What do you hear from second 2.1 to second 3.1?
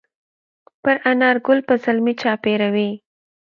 چاپېروي